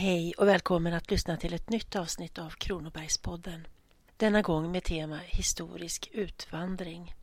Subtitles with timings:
[0.00, 3.66] Hej och välkommen att lyssna till ett nytt avsnitt av Kronobergspodden.
[4.16, 7.14] Denna gång med tema historisk utvandring.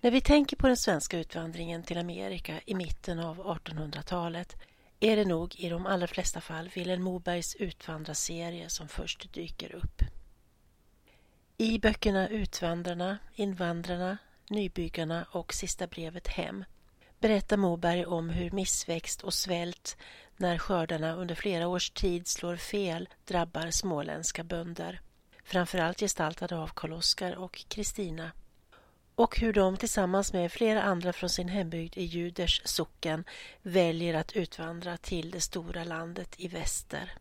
[0.00, 4.56] När vi tänker på den svenska utvandringen till Amerika i mitten av 1800-talet
[5.00, 10.02] är det nog i de allra flesta fall Vilhelm Mobergs utvandrarserie som först dyker upp.
[11.56, 14.18] I böckerna Utvandrarna, Invandrarna,
[14.50, 16.64] Nybyggarna och Sista brevet hem
[17.18, 19.96] berättar Moberg om hur missväxt och svält
[20.36, 25.00] när skördarna under flera års tid slår fel drabbar småländska bönder,
[25.44, 28.30] framförallt gestaltade av Karl-Oskar och Kristina.
[29.14, 33.24] Och hur de tillsammans med flera andra från sin hembygd i Juders socken
[33.62, 37.12] väljer att utvandra till det stora landet i väster.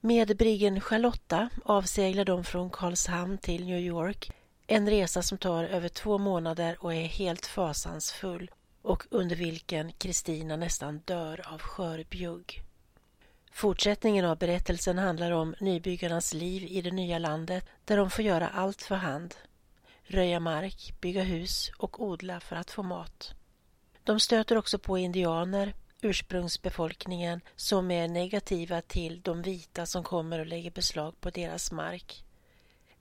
[0.00, 4.30] Med briggen Charlotta avseglar de från Karlshamn till New York,
[4.66, 8.50] en resa som tar över två månader och är helt fasansfull
[8.84, 12.62] och under vilken Kristina nästan dör av skörbjugg.
[13.52, 18.48] Fortsättningen av berättelsen handlar om nybyggarnas liv i det nya landet där de får göra
[18.48, 19.34] allt för hand.
[20.02, 23.34] Röja mark, bygga hus och odla för att få mat.
[24.04, 30.46] De stöter också på indianer, ursprungsbefolkningen, som är negativa till de vita som kommer och
[30.46, 32.24] lägger beslag på deras mark.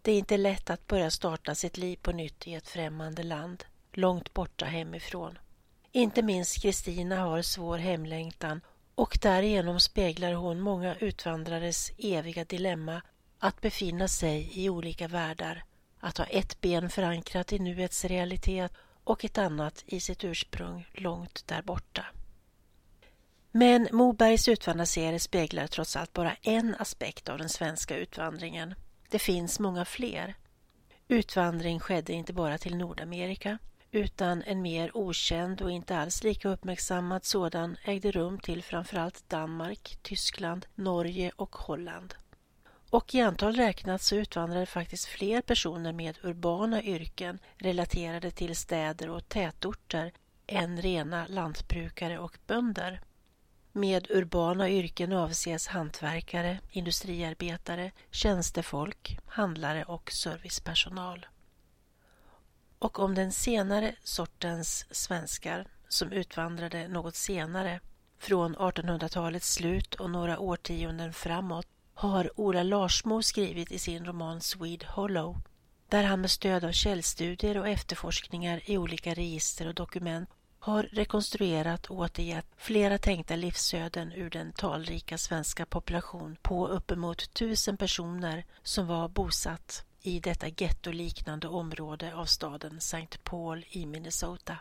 [0.02, 3.64] Det är inte lätt att börja starta sitt liv på nytt i ett främmande land,
[3.94, 5.38] långt borta hemifrån.
[5.96, 8.62] Inte minst Kristina har svår hemlängtan
[8.96, 13.02] och därigenom speglar hon många utvandrares eviga dilemma
[13.40, 15.64] att befinna sig i olika världar,
[16.00, 18.72] att ha ett ben förankrat i nuets realitet
[19.04, 22.06] och ett annat i sitt ursprung långt där borta.
[23.52, 28.76] Men Mobergs utvandrarserie speglar trots allt bara en aspekt av den svenska utvandringen.
[29.10, 30.36] Det finns många fler.
[31.08, 33.58] Utvandring skedde inte bara till Nordamerika
[33.94, 39.98] utan en mer okänd och inte alls lika uppmärksammad sådan ägde rum till framförallt Danmark,
[40.02, 42.14] Tyskland, Norge och Holland.
[42.90, 49.10] Och i antal räknat så utvandrade faktiskt fler personer med urbana yrken relaterade till städer
[49.10, 50.12] och tätorter
[50.48, 53.02] än rena lantbrukare och bönder.
[53.72, 61.26] Med urbana yrken avses hantverkare, industriarbetare, tjänstefolk, handlare och servicepersonal
[62.84, 67.80] och om den senare sortens svenskar som utvandrade något senare,
[68.20, 74.86] från 1800-talets slut och några årtionden framåt, har Ola Larsmo skrivit i sin roman Swede
[74.86, 75.42] Hollow,
[75.90, 80.30] där han med stöd av källstudier och efterforskningar i olika register och dokument
[80.60, 87.78] har rekonstruerat och återgett flera tänkta livsöden ur den talrika svenska population på uppemot tusen
[87.78, 93.18] personer som var bosatt i detta gettoliknande område av staden St.
[93.24, 94.58] Paul i Minnesota.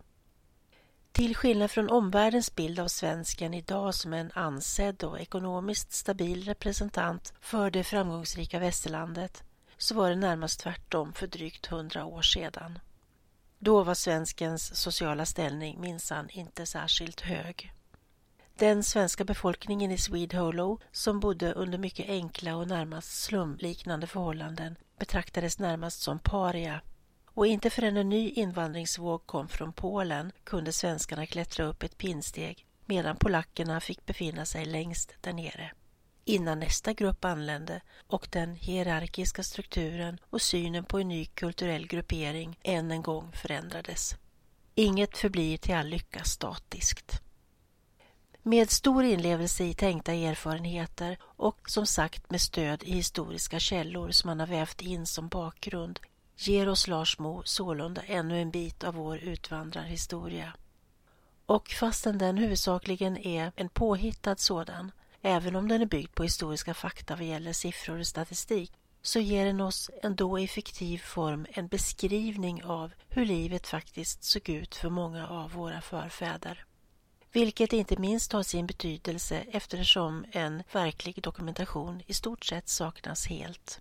[1.12, 7.34] Till skillnad från omvärldens bild av svensken idag som en ansedd och ekonomiskt stabil representant
[7.40, 9.42] för det framgångsrika västerlandet
[9.76, 12.78] så var det närmast tvärtom för drygt hundra år sedan.
[13.58, 17.72] Då var svenskens sociala ställning minsann inte särskilt hög.
[18.58, 24.76] Den svenska befolkningen i Swede Hollow, som bodde under mycket enkla och närmast slumliknande förhållanden,
[24.98, 26.80] betraktades närmast som paria
[27.34, 32.66] och inte förrän en ny invandringsvåg kom från Polen kunde svenskarna klättra upp ett pinnsteg
[32.86, 35.72] medan polackerna fick befinna sig längst där nere.
[36.24, 42.58] Innan nästa grupp anlände och den hierarkiska strukturen och synen på en ny kulturell gruppering
[42.62, 44.16] än en gång förändrades.
[44.74, 47.22] Inget förblir till all lycka statiskt
[48.42, 54.28] med stor inlevelse i tänkta erfarenheter och som sagt med stöd i historiska källor som
[54.28, 56.00] han har vävt in som bakgrund
[56.36, 60.52] ger oss Lars Mo sålunda ännu en bit av vår utvandrarhistoria.
[61.46, 64.92] Och fastän den huvudsakligen är en påhittad sådan,
[65.22, 68.72] även om den är byggd på historiska fakta vad gäller siffror och statistik,
[69.02, 74.48] så ger den oss ändå i fiktiv form en beskrivning av hur livet faktiskt såg
[74.48, 76.64] ut för många av våra förfäder
[77.32, 83.80] vilket inte minst har sin betydelse eftersom en verklig dokumentation i stort sett saknas helt.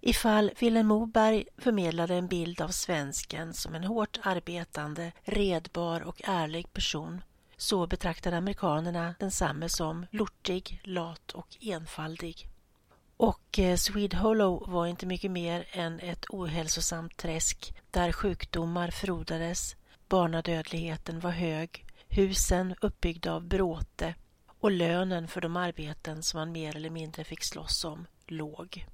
[0.00, 6.72] Ifall Vilhelm Moberg förmedlade en bild av svensken som en hårt arbetande, redbar och ärlig
[6.72, 7.20] person
[7.56, 12.48] så betraktade amerikanerna densamme som lortig, lat och enfaldig.
[13.16, 19.76] Och eh, Swede Hollow var inte mycket mer än ett ohälsosamt träsk där sjukdomar frodades,
[20.08, 21.83] barnadödligheten var hög
[22.14, 24.14] husen uppbyggda av bråte
[24.60, 28.86] och lönen för de arbeten som man mer eller mindre fick slåss om låg.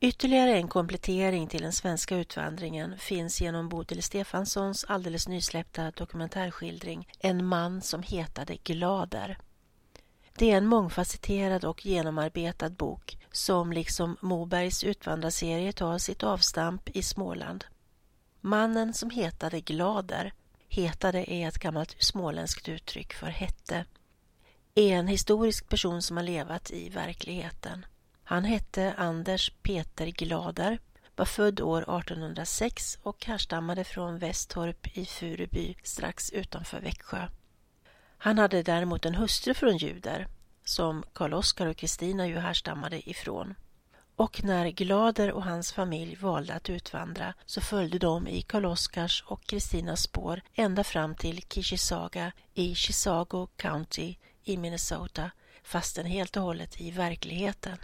[0.00, 7.46] Ytterligare en komplettering till den svenska utvandringen finns genom Bodil Stefanssons alldeles nysläppta dokumentärskildring En
[7.46, 9.38] man som hetade Glader.
[10.38, 17.02] Det är en mångfacetterad och genomarbetad bok som liksom Mobergs utvandrarserie tar sitt avstamp i
[17.02, 17.64] Småland.
[18.40, 20.32] Mannen som hetade Glader,
[20.68, 23.84] hetade är ett gammalt småländskt uttryck för hette,
[24.74, 27.86] är en historisk person som har levat i verkligheten.
[28.24, 30.78] Han hette Anders Peter Glader,
[31.16, 37.28] var född år 1806 och härstammade från Västorp i Furuby strax utanför Växjö.
[38.18, 40.28] Han hade däremot en hustru från Juder,
[40.64, 43.54] som Karl Oskar och Kristina ju härstammade ifrån.
[44.16, 49.24] Och när Glader och hans familj valde att utvandra så följde de i Karl Oskars
[49.26, 54.14] och Kristinas spår ända fram till Kishisaga i Chisago County
[54.44, 55.30] i Minnesota,
[55.62, 57.78] fastän helt och hållet i verkligheten.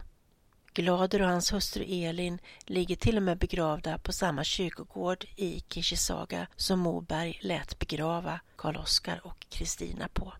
[0.75, 6.47] Glader och hans hustru Elin ligger till och med begravda på samma kyrkogård i Kishisaga
[6.57, 10.33] som Moberg lät begrava Karl Oskar och Kristina på.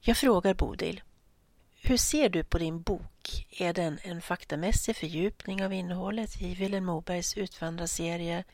[0.00, 1.02] Jag frågar Bodil,
[1.80, 3.11] hur ser du på din bok?
[3.50, 8.44] Är den en faktamässig fördjupning av innehållet i Vilhelm Mobergs utvandrarserie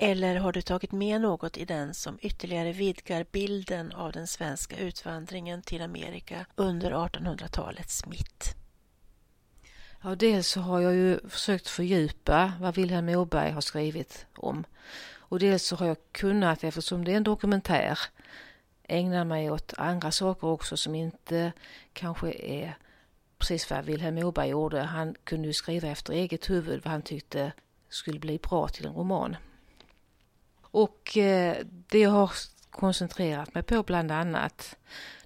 [0.00, 4.76] eller har du tagit med något i den som ytterligare vidgar bilden av den svenska
[4.76, 8.54] utvandringen till Amerika under 1800-talets mitt?
[10.02, 14.64] Ja, dels så har jag ju försökt fördjupa vad Vilhelm Moberg har skrivit om.
[15.16, 17.98] Och dels så har jag kunnat, eftersom det är en dokumentär,
[18.82, 21.52] ägna mig åt andra saker också som inte
[21.92, 22.76] kanske är
[23.38, 24.80] precis vad Vilhelm Moberg gjorde.
[24.80, 27.52] Han kunde ju skriva efter eget huvud vad han tyckte
[27.88, 29.36] skulle bli bra till en roman.
[30.60, 31.56] Och eh,
[31.88, 32.32] det jag har
[32.70, 34.76] koncentrerat mig på bland annat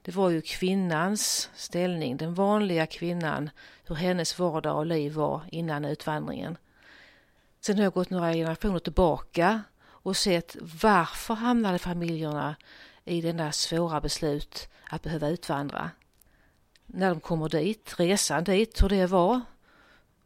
[0.02, 3.50] det var ju kvinnans ställning, den vanliga kvinnan,
[3.84, 6.56] hur hennes vardag och liv var innan utvandringen.
[7.60, 12.56] Sen har jag gått några generationer tillbaka och sett varför hamnade familjerna
[13.04, 15.90] i denna svåra beslut att behöva utvandra.
[16.94, 19.40] När de kommer dit, resan dit, hur det var,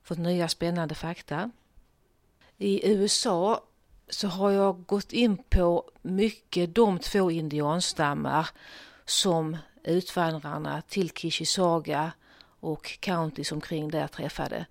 [0.03, 1.51] fått nya spännande fakta.
[2.59, 3.65] I USA
[4.09, 8.49] så har jag gått in på mycket de två indianstammar
[9.05, 12.13] som utvandrarna till Kishisaga
[12.61, 14.67] och counties omkring där träffade.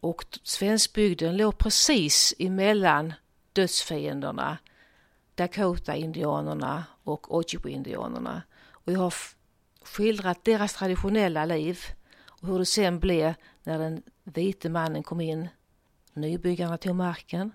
[0.00, 3.12] Och svenskbygden låg precis emellan
[3.52, 4.58] dödsfienderna
[5.34, 8.42] Dakota-indianerna och Ojibwe-indianerna.
[8.70, 9.14] Och jag har
[9.88, 11.80] skildrat deras traditionella liv
[12.26, 15.48] och hur det sen blev när den vite mannen kom in.
[16.12, 17.52] Nybyggarna tog marken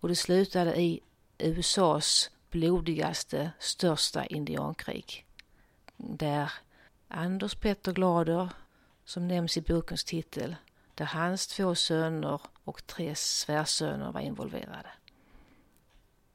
[0.00, 1.00] och det slutade i
[1.38, 5.26] USAs blodigaste, största indiankrig.
[5.96, 6.52] Där
[7.08, 8.48] Anders Petter Glader,
[9.04, 10.56] som nämns i bokens titel,
[10.94, 14.88] där hans två söner och tre svärsöner var involverade.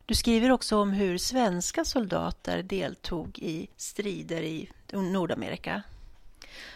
[0.08, 5.84] Du skriver också om hur svenska soldater deltog i strider i Nordamerika.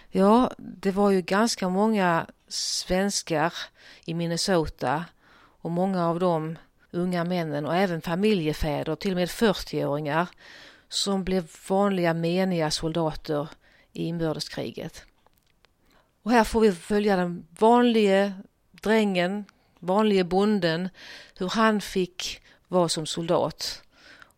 [0.09, 3.53] Ja, det var ju ganska många svenskar
[4.05, 5.05] i Minnesota
[5.61, 6.57] och många av de
[6.91, 10.27] unga männen och även familjefäder, till och med 40-åringar,
[10.87, 13.47] som blev vanliga meniga soldater
[13.93, 15.03] i inbördeskriget.
[16.23, 18.33] Och här får vi följa den vanlige
[18.71, 19.45] drängen,
[19.79, 20.89] vanlige bonden,
[21.37, 23.83] hur han fick vara som soldat.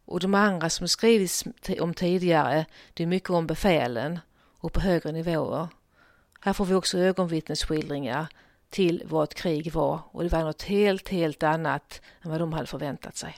[0.05, 1.43] Och de andra som skrivits
[1.79, 4.19] om tidigare, det är mycket om befälen
[4.57, 5.67] och på högre nivåer.
[6.41, 8.27] Här får vi också ögonvittnesskildringar
[8.69, 12.53] till vad ett krig var och det var något helt, helt annat än vad de
[12.53, 13.35] hade förväntat sig.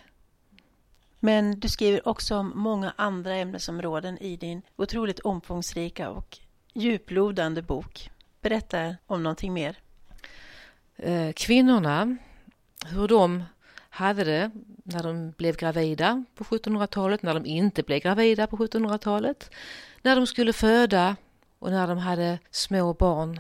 [1.20, 6.40] Men du skriver också om många andra ämnesområden i din otroligt omfångsrika och
[6.74, 8.10] djuplodande bok.
[8.42, 9.78] Berätta om någonting mer.
[10.96, 12.18] Eh, kvinnorna,
[12.86, 13.44] hur de
[13.90, 14.52] hade det
[14.84, 19.50] när de blev gravida på 1700-talet, när de inte blev gravida på 1700-talet,
[20.02, 21.16] när de skulle föda
[21.60, 23.40] och när de hade små barn,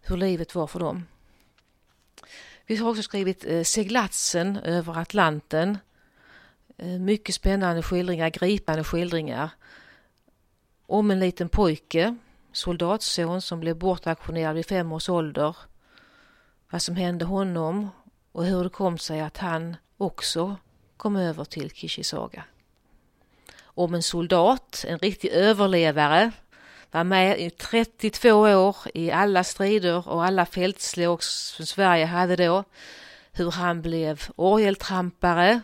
[0.00, 1.04] hur livet var för dem.
[2.66, 5.78] Vi har också skrivit eh, seglatsen över Atlanten.
[6.76, 9.50] Eh, mycket spännande skildringar, gripande skildringar
[10.86, 12.16] om en liten pojke,
[12.52, 15.56] soldatson som blev bortaktionerad vid fem års ålder.
[16.70, 17.88] Vad som hände honom
[18.32, 20.56] och hur det kom sig att han också
[20.96, 22.44] kom över till Kishisaga.
[23.60, 26.32] Om en soldat, en riktig överlevare,
[26.90, 32.64] var med i 32 år i alla strider och alla fältslag som Sverige hade då.
[33.32, 35.60] Hur han blev orgeltrampare,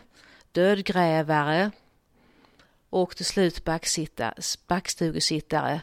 [0.51, 1.71] dödgrävare
[2.89, 3.63] och till slut
[4.67, 5.81] backstugesittare.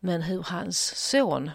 [0.00, 1.50] Men hur hans son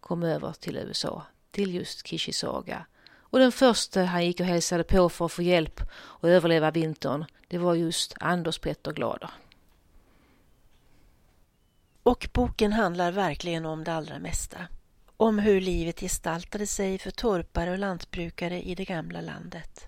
[0.00, 2.86] kom över till USA, till just Kishisaga
[3.30, 5.80] och den första han gick och hälsade på för att få hjälp
[6.20, 9.30] att överleva vintern, det var just Anders Petter Glader.
[12.02, 14.58] Och boken handlar verkligen om det allra mesta.
[15.16, 19.86] Om hur livet gestaltade sig för torpare och lantbrukare i det gamla landet.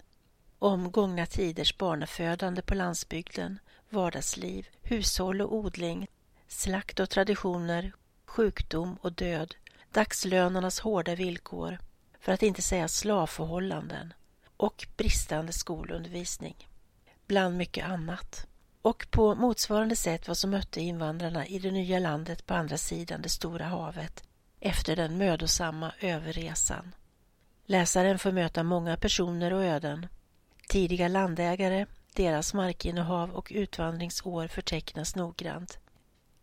[0.59, 3.59] Om gångna tiders barnafödande på landsbygden,
[3.91, 6.07] vardagsliv, hushåll och odling,
[6.49, 7.93] slakt och traditioner,
[8.27, 9.55] sjukdom och död,
[9.93, 11.79] dagslönarnas hårda villkor,
[12.21, 14.13] för att inte säga slavförhållanden
[14.57, 16.69] och bristande skolundervisning,
[17.27, 18.47] bland mycket annat.
[18.83, 23.23] Och på motsvarande sätt vad som mötte invandrarna i det nya landet på andra sidan
[23.23, 24.25] det stora havet
[24.61, 26.95] efter den mödosamma överresan.
[27.67, 30.07] Läsaren får möta många personer och öden.
[30.69, 35.79] Tidiga landägare, deras markinnehav och utvandringsår förtecknas noggrant.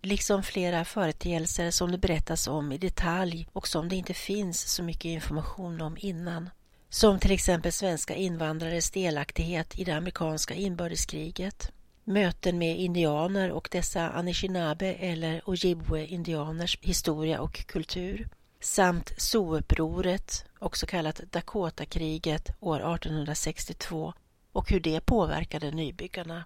[0.02, 4.84] Liksom flera företeelser som det berättas om i detalj och som det inte finns så
[4.84, 6.50] mycket information om innan.
[6.90, 11.72] Som till exempel svenska invandrares delaktighet i det amerikanska inbördeskriget,
[12.04, 21.22] möten med indianer och dessa Anishinaabe eller Ojibwe-indianers historia och kultur samt Zooupproret, också kallat
[21.32, 24.14] Dakota-kriget år 1862
[24.52, 26.46] och hur det påverkade nybyggarna.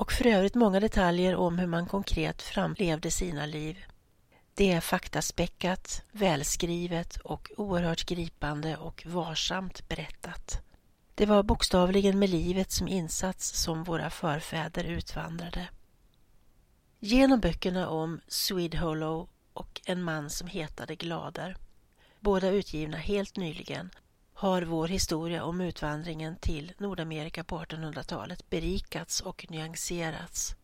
[0.00, 3.84] Och för övrigt många detaljer om hur man konkret framlevde sina liv.
[4.54, 10.60] Det är faktaspäckat, välskrivet och oerhört gripande och varsamt berättat.
[11.14, 15.68] Det var bokstavligen med livet som insats som våra förfäder utvandrade.
[17.00, 21.56] Genom böckerna om Swede Hollow och En man som hetade Glader,
[22.20, 23.90] båda utgivna helt nyligen,
[24.40, 30.54] har vår historia om utvandringen till Nordamerika på 1800-talet berikats och nyanserats.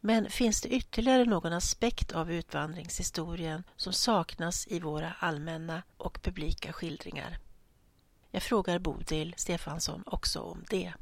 [0.00, 6.72] Men finns det ytterligare någon aspekt av utvandringshistorien som saknas i våra allmänna och publika
[6.72, 7.38] skildringar?
[8.30, 10.92] Jag frågar Bodil Stefansson också om det.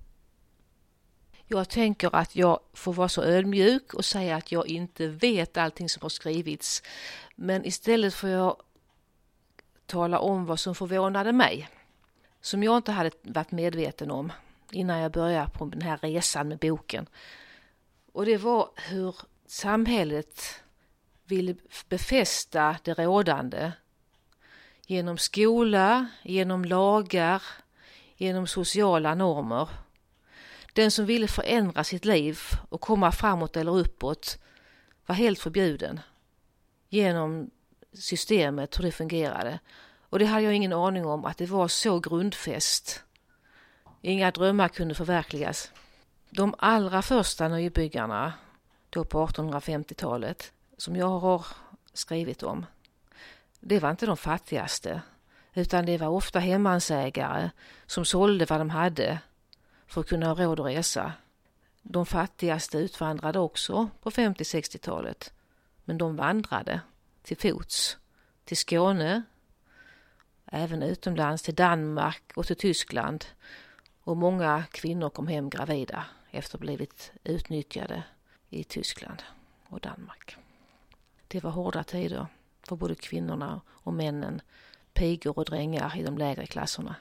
[1.46, 5.88] Jag tänker att jag får vara så ödmjuk och säga att jag inte vet allting
[5.88, 6.82] som har skrivits.
[7.34, 8.56] Men istället får jag
[9.86, 11.68] tala om vad som förvånade mig.
[12.46, 14.32] Som jag inte hade varit medveten om
[14.70, 17.06] innan jag började på den här resan med boken.
[18.12, 20.42] Och det var hur samhället
[21.24, 21.54] ville
[21.88, 23.72] befästa det rådande
[24.86, 27.42] genom skola, genom lagar,
[28.16, 29.68] genom sociala normer.
[30.72, 32.38] Den som ville förändra sitt liv
[32.68, 34.38] och komma framåt eller uppåt
[35.06, 36.00] var helt förbjuden
[36.88, 37.50] genom
[37.92, 39.58] systemet, hur det fungerade.
[40.16, 43.02] Och det hade jag ingen aning om att det var så grundfäst.
[44.00, 45.70] Inga drömmar kunde förverkligas.
[46.30, 48.32] De allra första nybyggarna,
[48.90, 51.46] då på 1850-talet, som jag har
[51.92, 52.66] skrivit om,
[53.60, 55.02] det var inte de fattigaste,
[55.54, 57.50] utan det var ofta hemmansägare
[57.86, 59.18] som sålde vad de hade
[59.86, 61.12] för att kunna ha råd att resa.
[61.82, 65.32] De fattigaste utvandrade också på 50-60-talet,
[65.84, 66.80] men de vandrade
[67.22, 67.96] till fots
[68.44, 69.22] till Skåne,
[70.46, 73.24] även utomlands till Danmark och till Tyskland
[74.00, 78.02] och många kvinnor kom hem gravida efter att ha blivit utnyttjade
[78.50, 79.22] i Tyskland
[79.68, 80.36] och Danmark.
[81.28, 82.26] Det var hårda tider
[82.62, 84.40] för både kvinnorna och männen,
[84.92, 86.94] pigor och drängar i de lägre klasserna.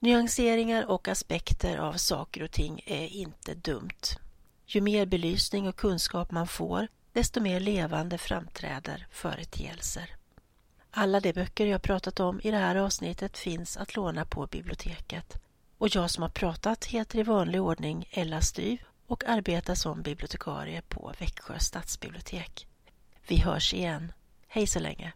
[0.00, 4.18] Nyanseringar och aspekter av saker och ting är inte dumt.
[4.66, 10.10] Ju mer belysning och kunskap man får, desto mer levande framträder företeelser.
[10.96, 15.36] Alla de böcker jag pratat om i det här avsnittet finns att låna på biblioteket.
[15.78, 20.82] Och jag som har pratat heter i vanlig ordning Ella Styv och arbetar som bibliotekarie
[20.88, 22.66] på Växjö stadsbibliotek.
[23.28, 24.12] Vi hörs igen.
[24.48, 25.12] Hej så länge!